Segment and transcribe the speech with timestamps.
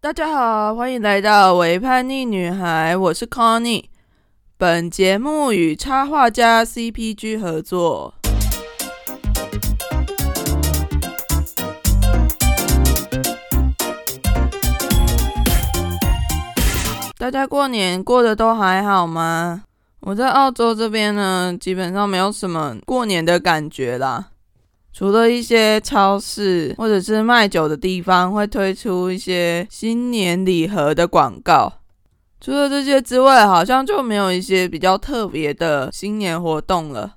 [0.00, 3.86] 大家好，欢迎来到伪叛逆女孩，我是 Connie。
[4.56, 8.14] 本节目与插画家 CPG 合作。
[17.18, 19.64] 大家过年过得都还好吗？
[19.98, 24.28] 我在澳洲这边呢，基本上没有什么过年的感觉啦。
[24.98, 31.72] 除了一些超市或者是卖酒的地方会推出一些新年礼盒的广告，
[32.40, 37.14] 除了这些之外，好像就没有一些比较特别的新年活动了。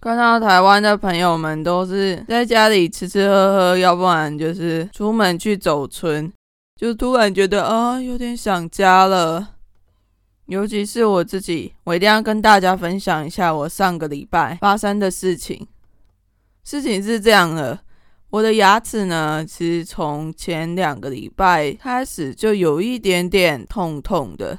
[0.00, 6.32] 看到台湾的朋友们都是在家里吃吃喝喝，要不然就是出门去走村，
[6.80, 9.50] 就突然觉得啊，有点想家了。
[10.46, 15.66] 尤其是我自己，我一定要跟大家分享一下我上个礼拜发生的事情。
[16.64, 17.78] 事情是这样的，
[18.30, 24.58] 我的牙齿呢，其实从前两个礼拜开始就有一点点痛痛的，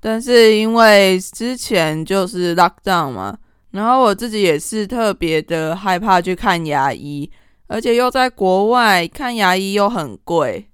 [0.00, 3.38] 但是因为之前就是 lock down 嘛，
[3.70, 7.30] 然后我自己也是特别的害怕去看牙医，
[7.68, 10.68] 而且又在国外看牙医又很贵，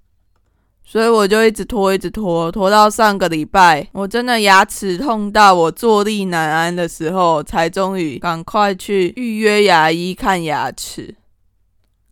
[0.84, 11.14] 所以我就一直拖，一直拖，拖到上个礼拜，我真的牙齿痛到我坐立难安的时候，才终于赶快去预约牙医看牙齿。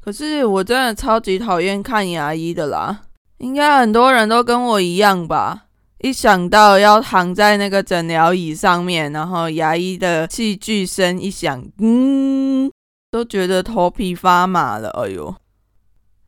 [0.00, 3.00] 可是我真的超级讨厌看牙医的啦，
[3.38, 5.64] 应该很多人都跟我一样吧？
[5.98, 12.72] 一想到要躺在那个诊疗椅上面，然后牙医的器具声一响，嗯，
[13.10, 14.88] 都觉得头皮发麻了。
[14.90, 15.34] 哎呦！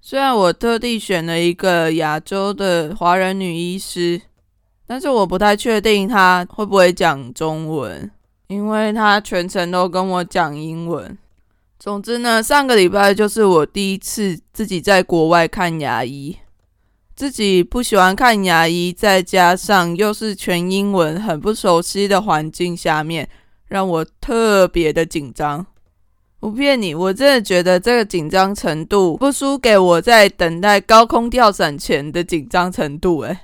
[0.05, 4.20] 虽然我特地选了一个亚洲的华人女医师，
[4.84, 8.11] 但是我不太确定她会不会讲中文，
[8.48, 11.17] 因为她全程都跟我讲英文。
[11.78, 16.36] 总之呢，上个礼拜就是我第一次自己在国外看牙医，
[17.14, 23.28] 自己不喜欢看牙医，再加上又是全英文、很不熟悉的环境下面，
[23.69, 25.64] 让我特别的紧张。
[26.42, 33.20] 不骗你，我真的觉得这个紧张程度不输给我在等待高空跳伞前的紧张程度。
[33.20, 33.39] 诶，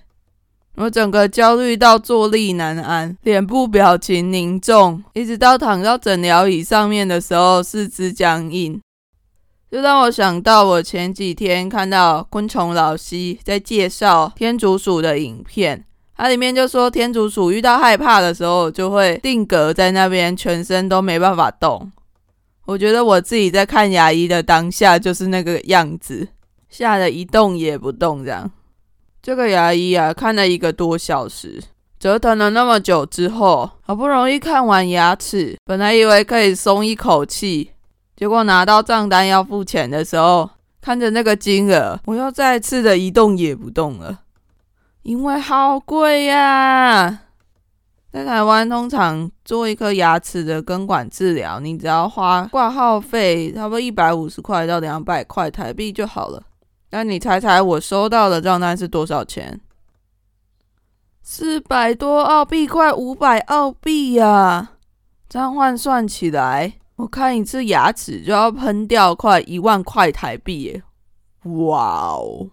[0.74, 8.80] 我整个焦虑到坐立难安，脸部表情凝重，一直到躺到诊疗椅上面的时候，四肢僵硬。
[9.70, 15.84] 就让我想到我前几天看到昆虫老师在介绍天竺鼠的影片，
[16.16, 21.92] 它里面就说天竺鼠遇到害怕的时候，就会定格在那边，全身都没办法动。
[22.68, 26.28] 我觉得我自己在看牙医的当下就是那个样子，
[26.68, 28.22] 吓得一动也不动。
[28.22, 28.50] 这样，
[29.22, 31.62] 这个牙医啊，看了一个多小时，
[31.98, 37.70] 折腾了那么久之后，好不容易看完牙齿，本来以为可以松一口气，
[38.14, 40.50] 结果拿到账单要付钱的时候，
[40.82, 44.20] 看着那个金额，我又再次的一动也不动了，
[45.04, 47.20] 因为好贵呀。
[48.10, 56.42] 在台湾，通常做一颗牙齿的根管治疗，你只要花挂号费，差不多一百五十块到两百块台币就好了。
[56.90, 59.60] 那你猜猜我收到的账单是多少钱？
[61.22, 64.70] 四百多澳币，快五百澳币呀！
[65.28, 70.82] 这样换算起来，我看一次牙齿就要喷掉快一万块台币耶！
[71.44, 72.48] 哇哦！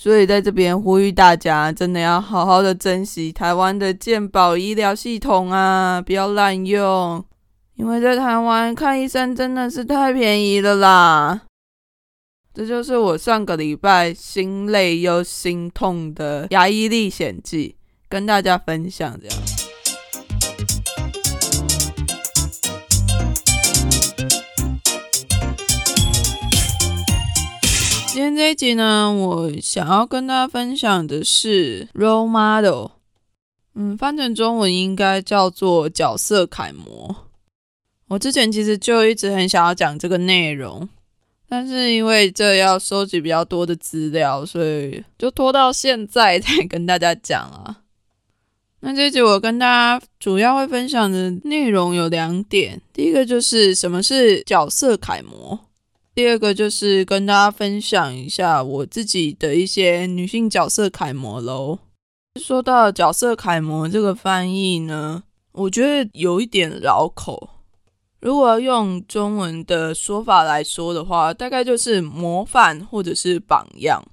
[0.00, 7.22] 所以在这边呼吁大家，真的要好好的珍惜台湾的健保医疗系统啊，不要滥用。
[7.74, 11.42] 因为在台湾看医生真的是太便宜了啦。
[12.54, 17.76] 这就是我上个礼拜心累又心痛的牙医历险记，
[18.08, 19.69] 跟大家分享这样。
[28.20, 32.90] 今天这一集呢，我想要跟大家分享的是 role model，
[33.74, 37.16] 嗯，翻成中文应该叫做角色楷模。
[38.08, 40.86] 我之前其实就一直很想要讲这个内容，
[41.48, 47.78] 但是因为这要收集比较多的资料，所以就拖到现在才跟大家讲啊。
[48.80, 55.58] 那这一集我跟大家主要会分享的内容有两点，第一个就是什么是角色楷模。
[56.14, 61.78] 第二个就是跟大家分享一下我自己的一些女性角色楷模喽。
[62.40, 65.22] 说到角色楷模这个翻译呢，
[65.52, 67.50] 我觉得有一点绕口。
[68.20, 74.04] 如果要用中文的说法来说的话，大概就是模范或者是榜样。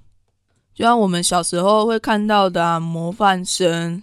[0.74, 4.02] 就像我们小时候会看到的模范生，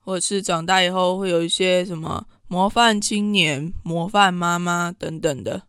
[0.00, 5.62] 或者是长大以后会有一些什么模范青年、模范妈妈等等的。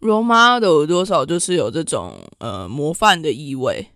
[0.00, 3.88] Role model 多少就是有这种呃模范的意味，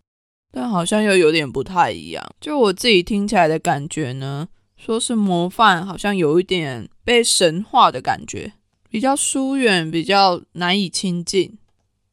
[0.52, 2.24] 但好像又有点不太一样。
[2.40, 8.52] 就我自己听起来的感觉呢，说是模范，好像有一点被神化的感觉，
[8.90, 11.58] 比较疏远，比较难以亲近。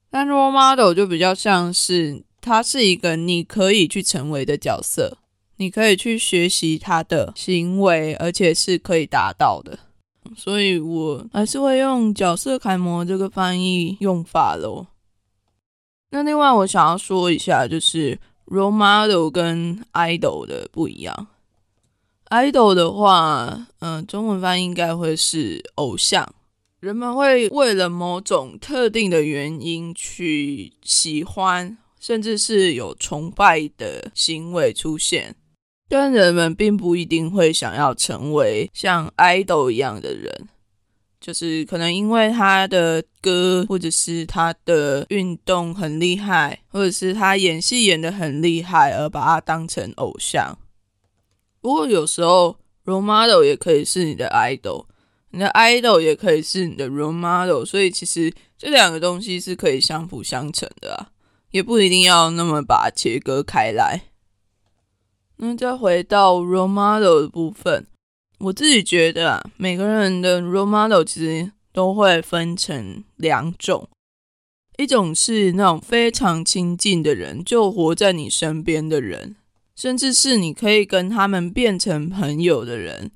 [0.09, 5.17] 但 role model 就比较像是，他是一个你可以去成为的角色，
[5.57, 9.79] 你可以去学习他的行为，而且是可以达到的。
[10.35, 14.87] 所以我还是会用角色楷模这个翻译用法喽。
[16.11, 21.27] 那另外我想要说一下，就是 role model 跟 idol 的不一样。
[22.29, 26.33] idol 的话，嗯，中文翻译应该会是偶像。
[26.79, 35.35] 人们会为了某种特定的原因去喜欢，甚至是有崇拜的行为出现，
[35.91, 40.47] 但人们并不一定会想要成为像 idol 一样的人。
[41.19, 50.57] 就是可能因为他的歌，或者是他的运动很厉害，或者是他演戏演的很厉害，而把他当成偶像。
[51.59, 54.85] 不过有时候 role model 也可以是你的 idol。
[55.31, 61.09] 你的 idol 也可以是你的 role model，所以其实这两个东西是可以相辅相成的啊，
[61.51, 64.01] 也不一定要那么把切割开来。
[65.43, 67.87] 那再回到 role model 的部分，
[68.37, 73.89] 我自己觉得啊，每个人的 role model 其实都会分成两种，
[74.77, 79.35] 一种是那种非常亲近的人，就活在你身边的人，
[79.75, 83.09] 甚至是你可以跟他们变成朋友的人。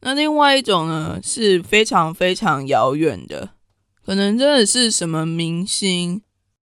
[0.00, 3.50] 那另外一种呢，是非常非常遥远的，
[4.04, 6.20] 可能真的是什么明星。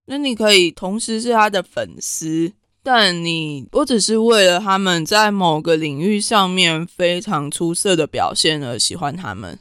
[0.05, 2.53] 那你可以同时是他的粉丝，
[2.89, 9.59] 但你不只是为了他们在某个领域上面非常出色的表现而喜欢他们，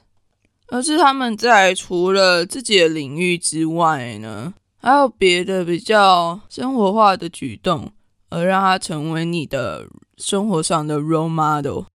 [0.67, 7.91] 而是他们在除了自己的领域之外呢，还有别的比较生活化的举动，
[8.29, 9.87] 而让他成为你的
[10.19, 11.85] 生活上的 role model。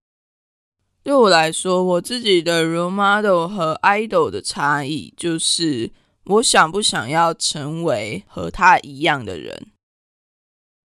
[1.05, 5.93] 对我来说，我自己的 role model 和 idol 的差异，就是
[6.25, 9.69] 我想不想要成为和他一样的人。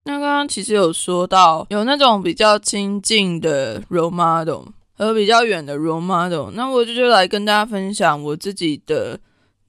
[0.06, 9.20] 那刚刚其实有说到，有那种比较亲近的 role model 和比较远的 role model，那我就就来跟大家分享我自己的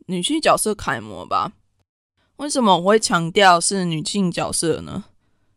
[0.07, 1.53] 女性角色楷模吧。
[2.37, 5.05] 为什么我会强调是女性角色呢？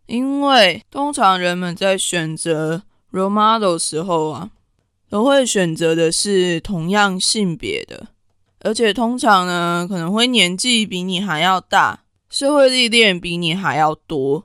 [0.08, 4.50] 因为通常人们在选择 role model 时候啊。
[5.12, 8.10] 都会选择的是同样性别的，
[8.60, 14.44] 而且通常呢，可能会年纪比你还要大，社会历练比你还要多，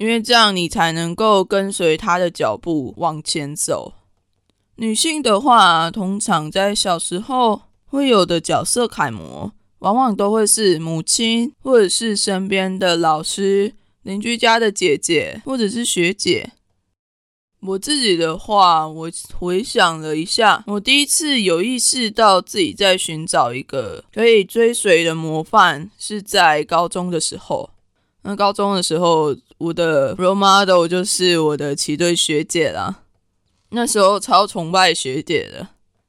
[0.00, 3.92] 因为这样你才能够跟随他的脚步往前走。
[4.76, 16.52] 女性的话，通常在小时候会有的角色楷模，往往都会是母亲，或者是身边的老师、邻居家的姐姐，或者是学姐。
[17.60, 27.68] 我自己的话，我回想了一下，我第一次有意识到自己在寻找一个可以追随的模范，是在高中的时候。
[28.22, 33.02] 那高中的时候，我的 role model 就是我的骑队学姐啦。
[33.70, 35.68] 那时候超崇拜学姐的，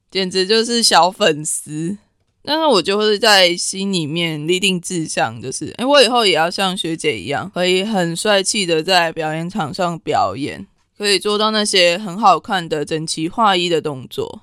[0.09, 1.98] 简直就是小粉丝。
[2.44, 10.65] 但是我就会在心里面立定志向，就是哎，我以后也要像学姐一样，可以很帅气的在表演场上表演。
[10.97, 14.42] 可以做到那些很好看的整齐划一的动作。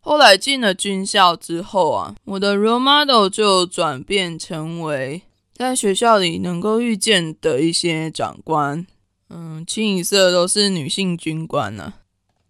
[0.00, 5.22] 后来进了军校之后啊，我的 role model 就转变成为
[5.56, 8.86] 在学校里能够遇见的一些长官，
[9.30, 11.94] 嗯，清一色都是女性军官呢。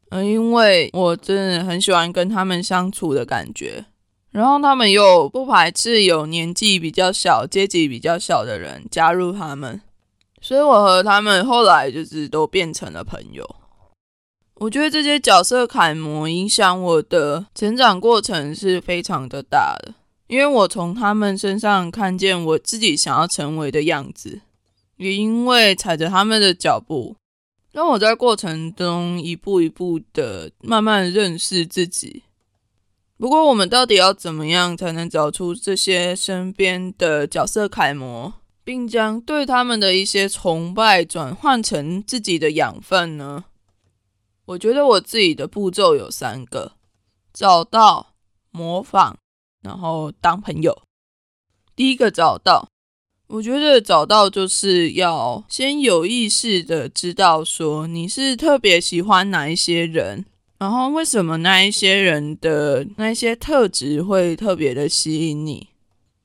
[0.08, 3.84] 嗯，因为我真的很喜欢跟他们相处的感觉，
[4.32, 9.80] 然后他们又不排斥有年纪比较小、阶级比较小的人加入他们。
[10.40, 13.48] 所以我和他们后来就是都变成了朋友。
[14.56, 19.94] 我觉得这些角色楷模影响我的成长过程是非常的大的，
[20.26, 24.40] 因为我从他们身上看见我自己想要成为的样子，
[24.96, 27.16] 也因为踩着他们的脚步，
[27.72, 32.24] 让我在过程中一步一步的慢慢认识自己。
[33.18, 38.34] 不过，我们到底要怎么样才能找出这些身边的角色楷模？
[38.62, 43.44] 并将对他们的一些崇拜转换成自己的养分呢？
[44.46, 46.72] 我觉得我自己的步骤有三个：
[47.32, 48.14] 找到、
[48.50, 49.16] 模仿，
[49.66, 50.82] 然后当朋友。
[51.74, 52.68] 第一个找到，
[53.26, 60.24] 我觉得找到就是要先有意识的知道说你是特别喜欢哪一些人，
[60.58, 65.68] 然后为什么那一些人的那些特质会特别的吸引你。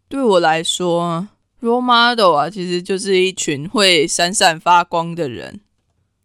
[0.08, 1.28] 对我来说。
[1.62, 5.62] role model 啊，其实就是一群会闪闪发光的人。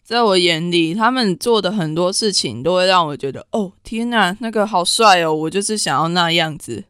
[0.02, 5.34] 在我眼里，他们做的很多事情都会让我觉得，哦，天哪，那个好帅哦！
[5.34, 6.84] 我就是想要那样子。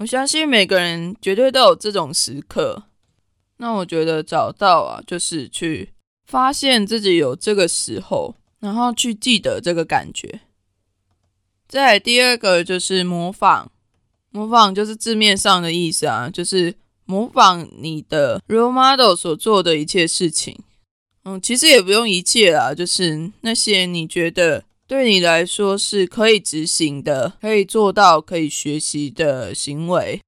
[0.00, 2.84] 我相信每个人绝对都有这种时刻。
[3.56, 5.92] 那我觉得找到啊，就是去
[6.24, 10.42] 发现自己有这个时候，然后去记得这个感觉。
[11.66, 13.66] 再第二个就是模仿，
[14.30, 20.56] 模仿就是字面上的意思啊，就是模仿你的 role model 所做的一切事情。
[21.24, 30.22] 嗯，其实也不用一切啦，就是那些你觉得对你来说是可以执行的、可以做到、可以学习的行为。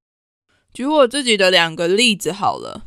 [0.75, 2.85] 举我自己的两个例子好了。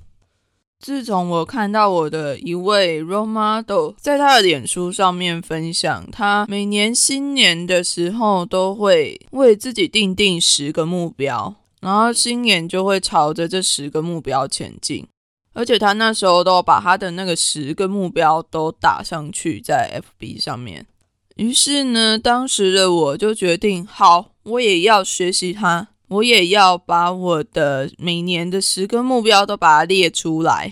[0.80, 15.08] 自从我看到我的一位 role model 在他的脸书上面分享，他每年新年的时候都会为自己定定十个目标，然后新年就会朝着这十个目标前进。
[15.54, 20.86] 而且他那时候都把他的那个十个目标都打上去在 FB 上面。
[21.36, 30.72] 于是呢，当时的我就决定，好，我也要学习他，我也要把我的每年的十个目标都把它列出来，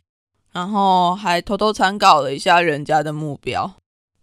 [0.51, 3.73] 然后还偷偷参考了一下人家的目标。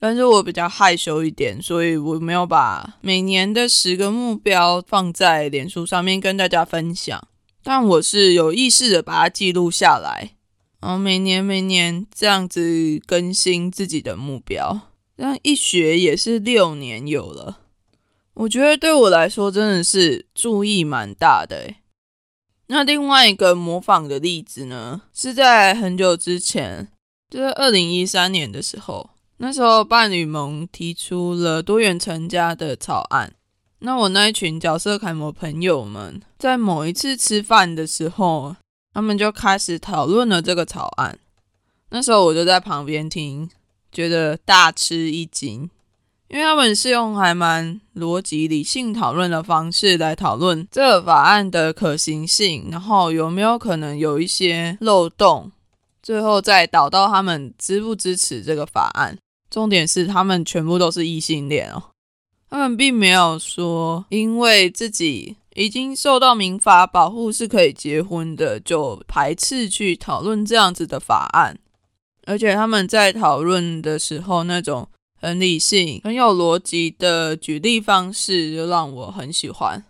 [0.01, 7.27] 但是我比较害羞一点，所以我没有把每年的十个目标放在脸书上面跟大家分享。
[7.65, 10.31] 但我是有意识的把它记录下来。
[10.81, 14.83] 然后每年每年这样子更新自己的目标，
[15.19, 17.59] 这样一学也是六年有了。
[18.35, 21.75] 我觉得对我来说真的是注意蛮大的。
[22.69, 26.87] 那另外一个模仿的例子呢，是在很久之前，
[27.29, 33.35] 就是二零一三年的时候，那时候伴侣盟提出了多元成家的草案。
[33.81, 38.57] 那我那一群角色楷模朋友们，在某一次吃饭的时候。
[38.95, 41.21] 他们就开始讨论了这个草案，
[41.91, 43.49] 那时候我就在旁边听，
[43.99, 45.69] 觉得大吃一惊，
[46.29, 55.51] 因为他们是用还蛮逻辑理性讨论的方式来讨论这个法案的可行性，然后有没有可能有一些漏洞，
[56.01, 59.19] 最后再导到他们支不支持这个法案。
[59.51, 61.83] 重点是他们全部都是异性恋哦，
[62.49, 65.39] 他们并没有说因为自己。
[65.55, 71.59] 已经受到民法保护是可以结婚的，就排斥去讨论这样子的法案。
[72.29, 74.87] 而且他们在讨论的时候，那种
[75.19, 79.83] 很理性、很有逻辑的举例方式，就让我很喜欢。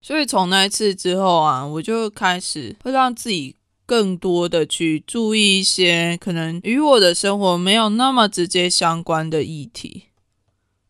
[0.00, 10.04] 所以从那一次之后啊，我就开始会让自己更多的去注意一些可能与我的生活没有那么直接相关的议题。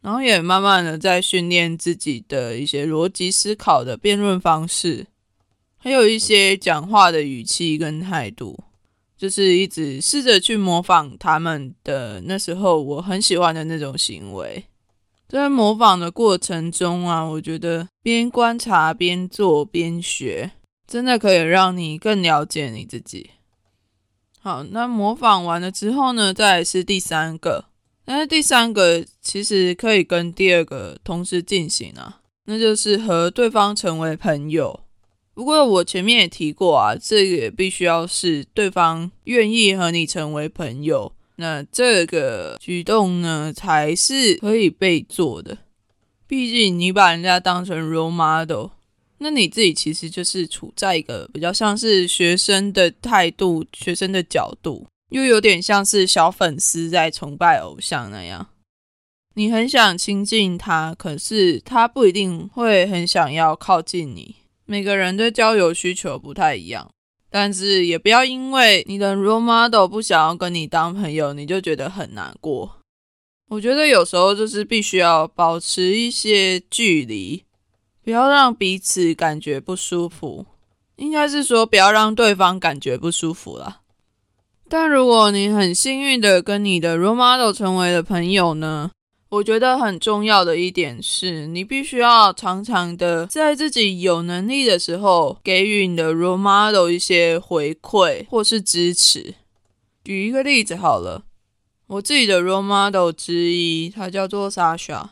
[0.02, 5.06] 然后也慢慢的在训练自己的一些逻辑思考的辩论方式，
[5.78, 8.58] 还有一些讲话的语气跟态度，
[9.22, 14.64] 就是一直试着去模仿他们的那时候我很喜欢的那种行为。
[15.28, 20.50] 在模仿的过程中啊，我觉得边观察边做边学，
[20.88, 23.30] 真的可以让你更了解你自己。
[24.40, 27.66] 好，那模仿完了之后呢，再是第三个。
[28.04, 34.80] 但是第三个其实可以跟第二个同时进行啊，那就是和对方成为朋友。
[35.34, 45.58] 不过我前面也提过啊，这个必须要是对方愿意和你成为朋友，那这个举动呢才是可以被做的。
[46.26, 48.70] 毕竟你把人家当成 role model，
[49.18, 54.86] 那你自己其实就是处在一个比较像是学生的态度、学生的角度。
[55.10, 58.48] 又有点像是小粉丝在崇拜偶像那样，
[59.34, 64.36] 你很想亲近他，可是他不一定会很想要靠近你。
[64.72, 66.90] 每个人的交友需求不太一样，
[67.30, 72.78] 但是也不要因为你的 role model 不想要跟你当朋友，你就觉得很难过。
[73.50, 77.44] 我觉得有时候就是必须要保持一些距离，
[78.02, 80.46] 不要让彼此感觉不舒服。
[80.96, 83.80] 应该是说，不要让对方感觉不舒服了。
[84.70, 88.90] 但如果你很幸运的跟你的 role model 成为了朋友呢？
[89.32, 99.36] 我觉得很重要的一点是，你必须要常常的在自己有能力的时候，给予你的 role model 一些回馈或是支持。
[100.04, 101.24] 举一个例子好了，
[101.86, 105.06] 我自己的 role model 之一，他叫做 Sasha，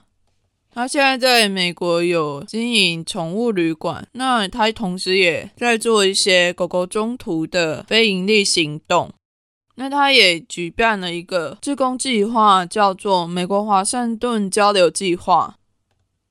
[0.70, 9.10] 他现在在美国有经营宠物旅馆，那他同时也在做一些狗狗中途的非盈利行动。
[9.80, 15.54] 那他也举办了一个志工计划，叫做“美国华盛顿交流计划”，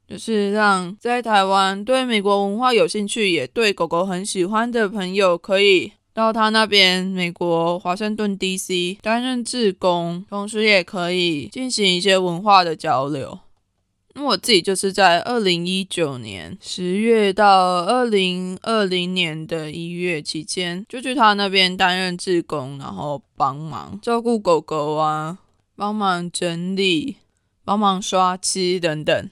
[0.07, 8.99] 就是让在台湾对美国文化有兴趣，也对狗狗很喜欢的朋友，可以到他那边美国华盛顿 D.C.
[9.01, 13.39] 担任志工，同时也可以进行一些文化的交流。
[14.23, 25.37] 我自己就是在二零一九年十月到二零二零年的一月期间，就去他那边担任志工，然后帮忙照顾狗狗啊，
[25.75, 27.17] 帮忙整理、
[27.63, 29.29] 帮忙刷漆等等，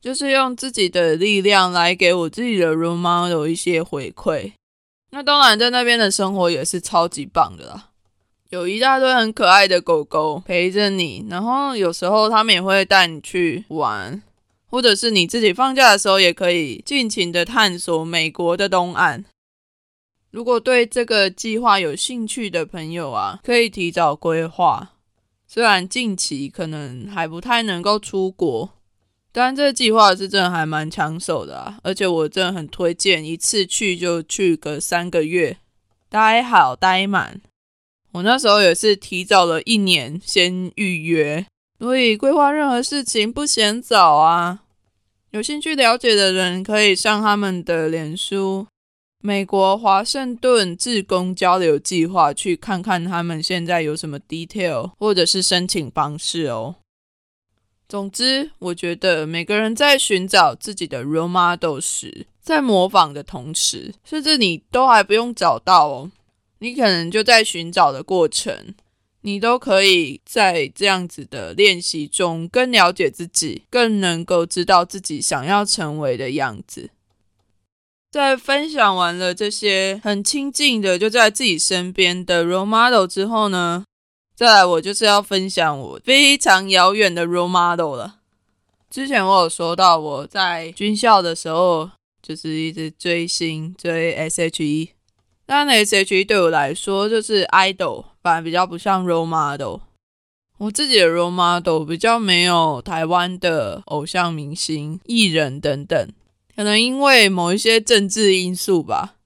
[0.00, 4.52] 就是用自己的力量来给我自己的 role model 一些回馈。
[5.10, 7.89] 那当然，在那边的生活也是超级棒的啦。
[8.50, 14.20] 有一大堆很可爱的狗狗陪着你，然后有时候他们也会带你去玩，
[14.66, 19.24] 或者是你自己放假的时候也可以尽情的探索美国的东岸。
[20.32, 24.94] 如果对这个计划有兴趣的朋友啊，可以提早规划。
[25.46, 28.70] 虽然近期可能还不太能够出国，
[29.30, 31.78] 但这个计划是真的还蛮抢手的啊！
[31.84, 35.58] 而且我真的很推荐一次去就去个三个月，
[36.08, 37.40] 待好待满。
[38.12, 41.46] 我那时候也是提早了一年先预约，
[41.78, 44.64] 所以规划任何事情不嫌早啊！
[45.30, 48.66] 有兴趣了解的人可以上他们的脸书
[49.22, 56.74] “美国华盛顿志工交流计划”去看看他们现在有什么 detail 或者是申请方式哦。
[57.88, 66.10] 总之，我觉得每个人在寻找自己的 role model 时，在模仿的同时，甚至你都还不用找到哦。
[66.60, 68.74] 你可能就在寻找的过程，
[69.22, 76.90] 你都可以在这样子的练习中更了解自己，更能够知道自己想要成为的样子。
[78.10, 83.84] 在分享完了这些很亲近的就在自己身边的 role model 之后呢，
[84.34, 88.16] 再来我就是要分享我非常遥远的 role model 了。
[88.90, 91.90] 之前我有说到我在军校的时候，
[92.20, 94.90] 就是一直追星追 S.H.E。
[95.52, 99.80] 但 S.H.E 对我来说就是 idol，反而比较不像 role model。
[100.58, 106.08] 我自己的 role model 比较没有台湾的偶像明星、艺人等等，
[106.54, 109.16] 可能因为某一些政治因素吧，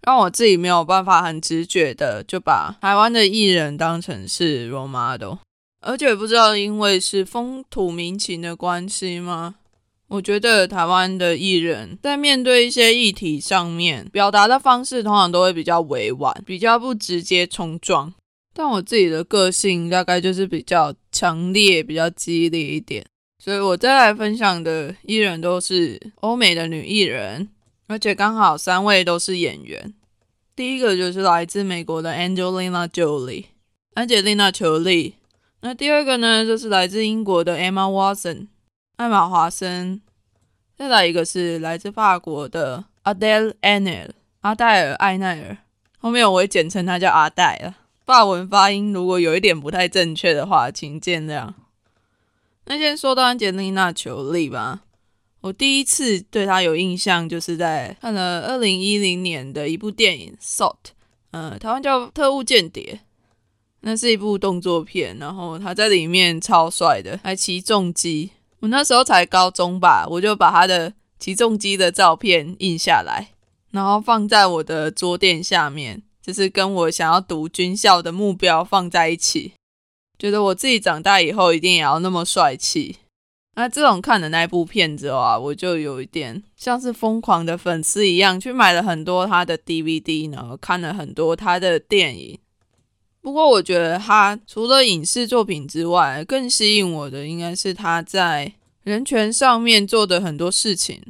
[0.00, 5.34] 让我自己没有办法很直觉的就把台湾的艺人当成是 role model，
[5.82, 9.56] 而且不知道因为是风土民情的关系吗？
[10.08, 18.14] 我觉得台湾的艺人，在面对一些议题上面，表达的方式通常都会比较委婉，比较不直接冲撞。
[18.54, 23.04] 但我自己的个性大概就是比较强烈、比较激烈一点，
[23.42, 27.48] 所以我再来分享的艺人都是欧美的女艺人，
[27.88, 29.92] 而且刚好三位都是演员。
[30.54, 33.46] 第一个就是来自美国的 Angelina Jolie，
[33.94, 35.16] 安吉丽娜·裘丽。
[35.62, 38.46] 那第二个呢，就是来自英国的 Emma Watson。
[38.96, 40.00] 艾玛·华森，
[40.74, 44.08] 再来一个是来自法国的 Adele Anel，
[44.40, 45.58] 阿黛尔·艾奈尔，
[45.98, 47.76] 后面我会简称她叫阿黛了。
[48.06, 51.52] 法文发音如果有一点不太正确的话，请见谅。
[52.64, 54.80] 那先说到安吉丽娜·裘丽吧，
[55.42, 60.70] 我第一次对她有印象，就是在看了二零一零年的一部电影《Salt》，
[61.32, 63.00] 嗯，台湾叫《特务间谍》，
[63.80, 68.30] 那是一部动作片，然后他在里面超帅的，还骑重机。
[68.60, 73.28] 我那时候才高中吧，我就把他的起重机的照片印下来，
[73.70, 79.52] 然后放在我的桌垫下面，就是跟我想要读军校的目标放在一起，
[80.18, 82.96] 觉得我自己长大以后一定也要那么帅气。
[83.58, 92.38] 那这种看的那部片子啊，我就有一点像是疯狂的粉丝一样，去买了很多他的 DVD，然后看了很多他的电影。
[93.26, 98.52] 不过，我觉得他除了影视作品之外，更吸引我的应该是他在
[98.84, 101.02] 人权上面做的很多事情。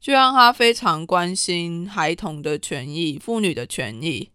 [0.00, 4.30] 就让他非常关心孩童的权益、妇女的权益。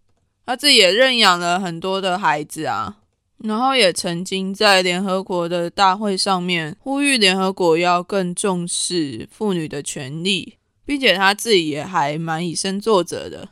[0.45, 2.97] 他自己也认养了很多的孩子啊，
[3.39, 13.49] 然后也曾经在联合国的大会上面呼吁联合国要更重视妇女的权利，并且他自己也还蛮以身作则的。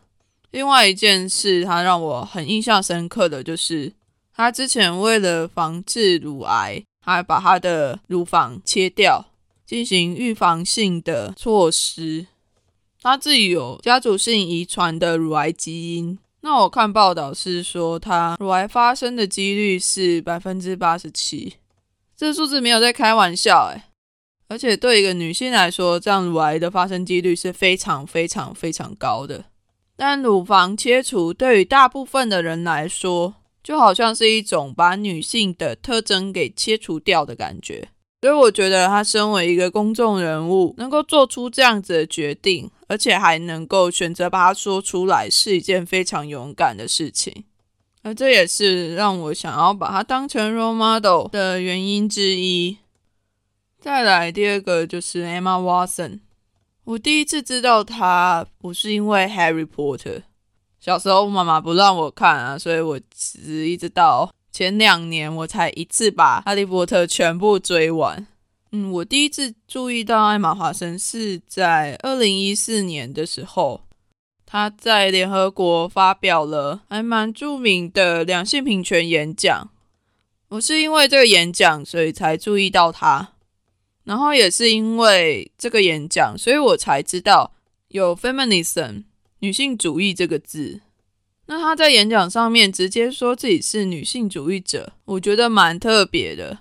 [0.51, 3.93] 另外一件事，他让我很印象深刻的就是，
[4.35, 9.25] 他之前为了防治乳癌，还把他的乳房切掉，
[9.65, 12.27] 进行预防性的措施。
[13.01, 21.53] 他自己有家族性遗传的乳癌基因，那我看报道是说，他乳癌发生的几率是百分之八十七，
[22.15, 23.83] 这数字没有在开玩笑诶
[24.49, 29.45] 而且对一个女性来说，这样乳癌的发生几率是非常非常非常高的。
[30.03, 37.89] 但乳房切除对于大部分的人来说，就好像是一种把女性的特征给切除掉的感觉。
[38.21, 47.43] 所以我觉得他身为一个公众人物，能够做出这样子的决定，而且还能够选择把它说出来，是一件非常勇敢的事情。
[48.01, 52.79] 而这也是让我想要把它当成 role model 的原因之一。
[53.79, 56.21] 再来第二个就是 Emma Watson。
[56.91, 60.23] 我第一次知道他不是因为 Harry Potter，
[60.81, 68.27] 小时候妈妈不让我看啊，所以我只一直到前两年我才一次把哈利波特全部追完。
[68.73, 73.81] 嗯，我第一次注意到艾玛华森是在二零一四年的时候。
[74.45, 79.69] 他在联合国发表了还蛮著名的两性平权演讲，
[80.49, 83.30] 我是因为这个演讲，所以才注意到他，
[84.11, 87.53] 然后也是因为这个演讲，所以我才知道
[87.87, 89.05] 有 feminism
[89.39, 90.81] 女性主义这个字。
[91.45, 96.59] 那他在演讲上面直接说自己是女性主义者，我觉得蛮特别的。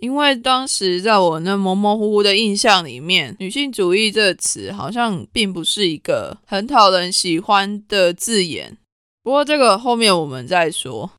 [0.00, 8.76] 因为当时在我那模模糊糊的印象里面，女性主义这个词好像并不是一个很讨人喜欢的字眼。
[9.22, 11.10] 不过这个后面我们再说。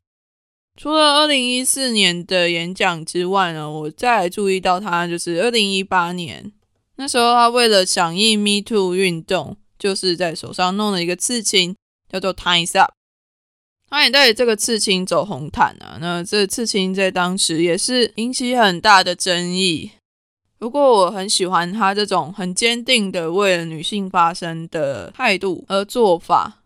[0.76, 6.52] 除了二零一四年的演讲之外呢，我再注意到他就是二零一八年
[6.96, 11.76] 那时候，他为了响应 Me Too 运动，就是在手上弄了一个刺青，
[12.08, 12.92] 叫做 Times Up。
[13.88, 19.92] 他也带着这个刺青走红毯啊，那这刺青在当时也是引起很大的争议。
[20.58, 26.63] 不过我很喜欢他这种很坚定的为了女性发声的态度和做法。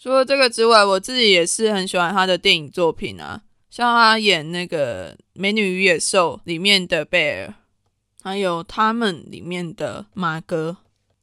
[0.00, 7.54] 除了这个之外，我自己也是很喜欢他的电影作品啊，像他演那个《美女与野兽》里面的贝尔，
[8.22, 10.76] 还有他们里面的马哥，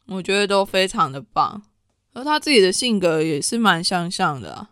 [0.07, 1.63] 我觉得都非常的棒。
[2.13, 4.71] 而他自己的性格也是蛮相像的啊。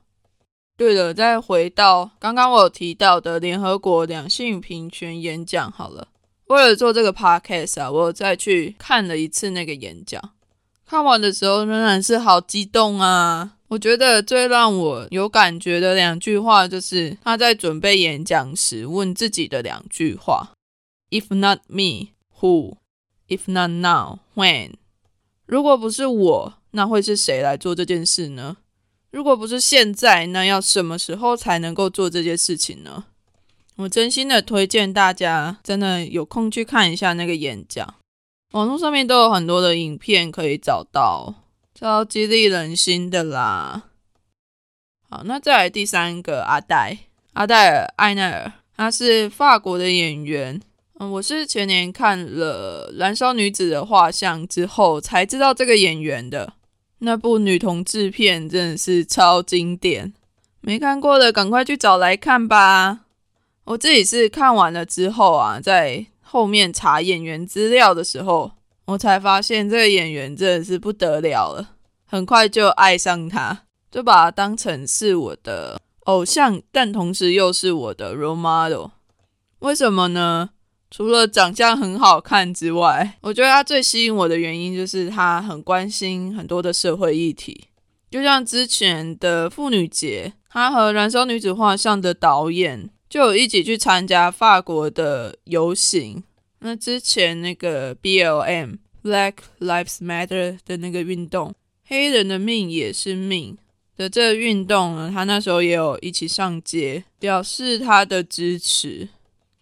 [0.75, 6.09] 对了，再回到刚刚我提到的联合国两性平权演讲好了。
[6.47, 10.21] 为了做这个 podcast 啊，我再去看了一次那个演讲。
[10.85, 13.53] 看完的时候仍然是好激动啊！
[13.73, 20.51] 我觉得最让我有感觉的两句话，就是他在准备演讲时问自己的两句话
[21.09, 22.09] ：If not me,
[22.39, 22.75] who?
[23.27, 24.73] If not now, when?
[25.47, 28.57] 如果不是我，那会是谁来做这件事呢？
[29.09, 33.05] 如果不是现在，那要什么时候才能够做这件事情呢？
[33.77, 37.95] 我真心的推荐大家，真的有空去看一下那个演讲，
[38.51, 41.33] 网络上面都有很多的影片可以找到，
[41.83, 43.89] 超激励人心的啦。
[45.09, 46.99] 好，那再来第三个阿黛，
[47.33, 50.61] 阿黛尔·艾奈尔，她是法国的演员。
[50.97, 56.53] 嗯，我是前年看了《燃烧女子的画像》之后才知道这个演员的。
[56.99, 60.13] 那部女同志片真的是超经典，
[60.61, 63.01] 没看过的赶快去找来看吧。
[63.65, 68.53] 我自己是看完了之后啊，在后面查演员资料的时候，
[68.85, 71.71] 我才发现这个演员真的是不得了了，
[72.13, 78.91] 很快就爱上他，就把他当成是我的偶像，但同时又是我的 role model。
[79.61, 80.51] 为什么呢？
[80.91, 87.65] 除了长相很好看之外，我觉得他最吸引我的原因就是他很关心很多的社会议题。
[88.11, 96.23] 就像之前的妇女节，他和《燃烧女子画像》的导演就有一起去参加法国的游行。
[96.59, 101.55] 那之前那个 BLM Black Lives Matter 的那个运动，
[101.93, 103.55] 黑人的命也是命
[103.95, 109.09] 的这运动呢，他那时候也有一起上街表示他的支持。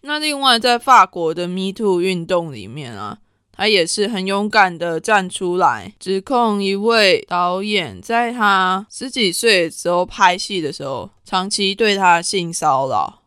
[0.03, 3.17] 那另外，在法国的 Me Too 运动里面啊，
[3.51, 13.21] 他也是很勇敢的站出来，指控一位导演在他十几岁时候拍戏的时候，长期对他性骚扰。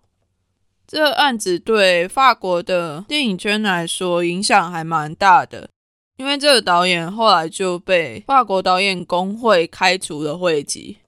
[0.86, 5.68] 这案子对法国的电影圈来说影响还蛮大的，
[6.16, 10.98] 因为这个导演后来就被法国导演工会开除了会籍，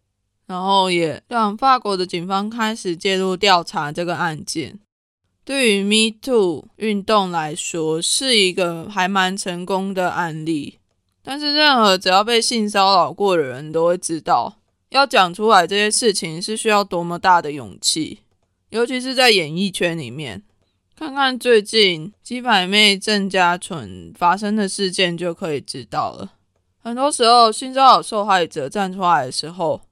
[0.46, 4.80] 然后也让法国的警方开始介入调查这个案件。
[5.44, 10.80] 对于 Me Too 运动来说，是一个还蛮成功的案例。
[11.22, 14.58] 但是，任何只要被性骚扰过的人都会知道，
[14.90, 18.20] 要讲出来这些事情是需要多么大的勇气，
[18.70, 20.42] 尤其是在演艺圈里面。
[20.98, 26.32] 看看最近鸡排妹郑嘉纯发生的事件就可以知道了。
[26.82, 29.82] 很多时候，性骚扰受害者站出来的时候，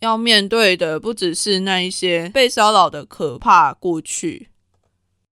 [0.00, 4.48] 要面对的不只是那一些被骚扰的可怕过去。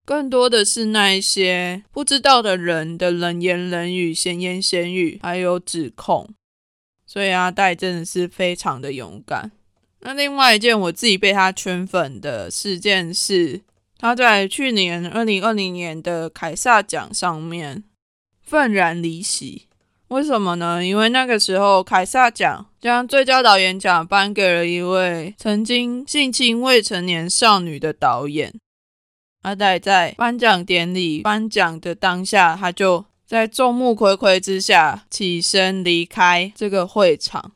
[0.04, 6.28] 更多的是那一些不知道的人的冷言冷语、闲言闲语，还有指控，
[7.06, 9.50] 所以阿戴真的是非常的勇敢。
[10.00, 13.62] 那另外一件我自己被他圈粉的事件是，
[14.02, 17.84] 他在去年二零二零年的凯撒奖上面
[18.42, 19.68] 愤然离席。
[20.08, 20.84] 为什么呢？
[20.84, 28.52] 因为那个时候凯撒奖将最佳导演奖颁给了一位曾经性侵未成年少女的导演。
[29.42, 37.52] 阿黛在颁奖典礼颁奖的当下，他就在众目睽睽之下起身离开这个会场。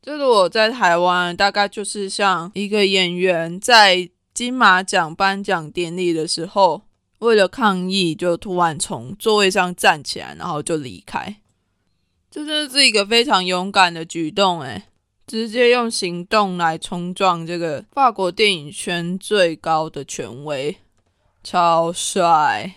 [0.00, 4.08] 这如果在台湾，大概就是像一个演员在
[4.40, 6.80] 金马奖颁奖典礼的时候，
[7.18, 11.36] 为了抗议，就突然从座位上站起来，然后就离开。
[12.30, 14.84] 这真的是一个非常勇敢的举动，诶，
[15.26, 20.78] 直接用行动来冲撞这个法国电影圈最高的权威，
[21.44, 22.76] 超帅！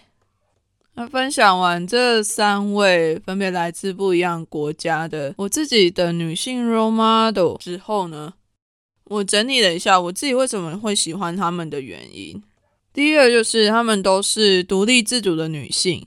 [0.95, 8.33] 那分享完这三位分别来自不一样国家的我自己的女性 role model 之后呢，
[9.13, 12.41] 我整理了一下我自己为什么会喜欢他们的原因。
[12.93, 16.05] 第一个就是他们都是独立自主的女性。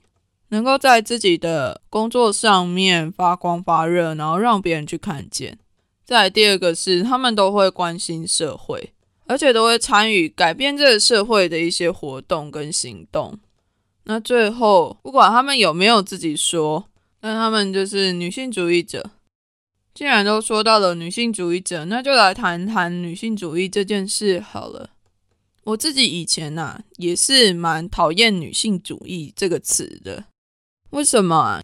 [0.50, 5.58] 能够在自己的工作上面发光发热，然后让别人去看见。
[6.04, 8.92] 再第二个是，他们都会关心社会，
[9.26, 13.36] 而且都会参与改变这个社会的一些活动跟行动。
[14.04, 16.84] 那最后，不管他们有没有自己说，
[17.20, 19.10] 但他们就是女性主义者。
[19.96, 24.90] 既然都说到了女性主义者，那就来谈谈女性主义这件事好了。
[25.64, 30.24] 我自己以前呐，也是蛮讨厌女性主义这个词的。
[30.90, 31.62] 为什么啊？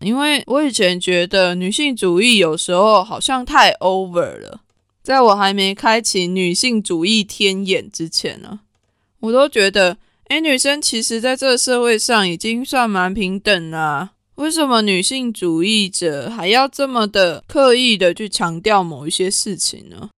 [0.00, 4.62] 因为我以前觉得女性主义有时候好像太 over 了。
[5.00, 8.58] 在我还没开启女性主义天眼之前呢，
[9.20, 14.10] 我都觉得，哎，女生其实在这个社会上已经算蛮平等啦。
[14.38, 20.10] 为什么女性主义者还要这么的刻意的去强调某一些事情呢？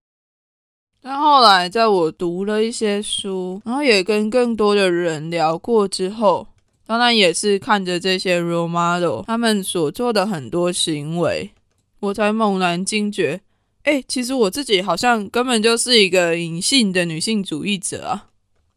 [1.00, 6.46] 但后来在我读了一些书，然后也跟更多的人聊过之后。
[6.87, 11.52] 当然也是看着这些 role model 他们所做的很多行为，
[12.00, 13.40] 我才猛然惊觉，
[13.85, 18.26] 哎，其实我自己好像根本就是一个隐性的女性主义者啊，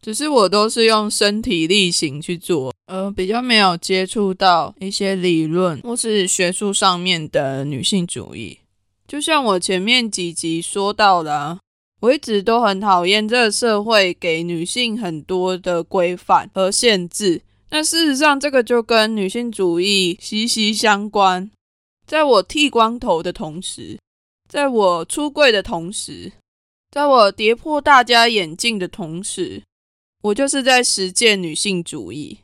[0.04, 8.60] 只是我都是用身体力行去做，而比较没有接触到一些理论或是学术上面的女性主义。
[9.08, 11.58] 就像我前面几集说到的，
[12.02, 17.42] 我一直都很讨厌这个社会给女性很多的规范和限制。
[17.70, 21.50] 那事实上，这个就跟女性主义息息相关。
[22.06, 23.98] 在我剃光头的同时，
[24.50, 26.34] 在我出柜的同时，
[26.92, 29.64] 在我跌破大家眼镜的同时，
[30.24, 32.40] 我就是在实践女性主义。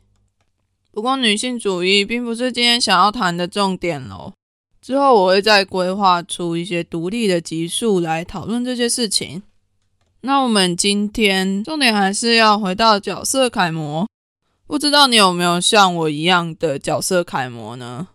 [0.92, 4.34] 不过，女性主义并不是今天想要谈的重点喽。
[4.82, 9.42] 之后我会再规划出一些独立的集数来讨论这些事情。
[10.22, 14.06] 那我们今天重点还是要回到角色楷模。
[14.66, 18.08] 不知道你有没有像我一样的角色楷模呢？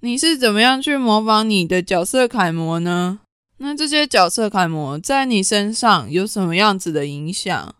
[0.00, 3.20] 你是怎么样去模仿你的角色楷模呢？
[3.58, 7.74] 那这些角色楷模在你身上有什么样子的影响？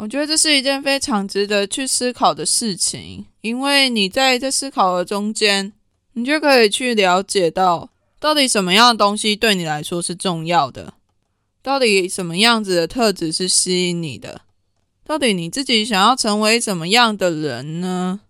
[0.00, 5.72] 我觉得这是一件非常值得去思考的事情，因为你在这思考的中间，
[6.12, 10.94] 你就可以去了解到，到底什么样的东西对你来说是重要的，
[11.64, 14.42] 到底什么样子的特质是吸引你的。
[15.04, 18.20] 到底你自己想要成为什么样的人呢？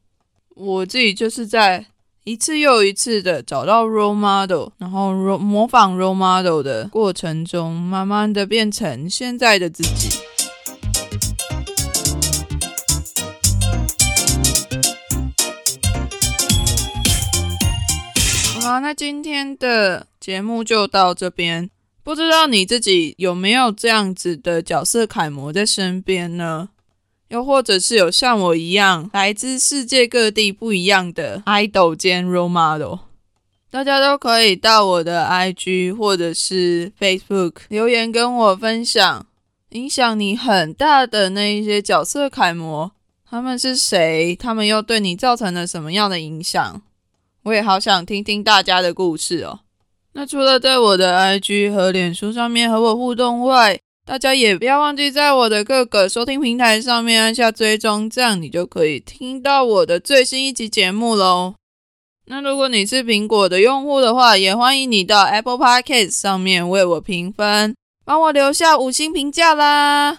[0.54, 1.85] 我自己就是在
[2.24, 10.38] 一次又一次的找到 role model，然后模仿 role model 的过程中，慢慢的变成现在的自己。
[18.80, 21.70] 那今天的节目就到这边。
[22.02, 26.70] 不知道你自己有没有这样子的角色楷模在身边呢？
[27.28, 33.00] 又或者是有像我一样来自世界各地不一样的 idol 兼 role model，
[33.70, 39.26] 大家都可以到我的 IG 或者是 Facebook 留言跟我分享，
[39.72, 42.90] 影响你很大的那一些角色楷模，
[43.28, 44.34] 他们是谁？
[44.34, 46.80] 他们又对你造成了什么样的影响？
[47.44, 49.61] 我也好想听听大家的故事哦。
[50.12, 61.55] 那除了在我的 IG 和脸书上面和我互动外，大家也不要忘记在我的各个收听平台上面按下追踪，这样你就可以听到我的最新一集节目喽。
[62.31, 67.74] 那如果你是苹果的用户的话，也欢迎你到 Apple Podcast 上面为我评分，
[68.05, 70.18] 帮我留下五星评价啦。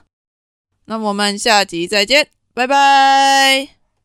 [0.86, 3.79] 那我们下集再见，拜拜。